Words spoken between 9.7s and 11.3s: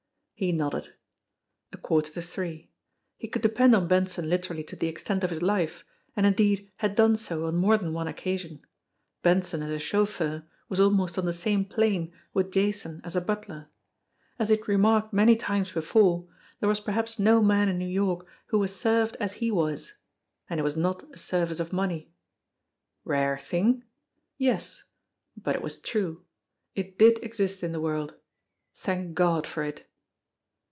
chauffeur was almost on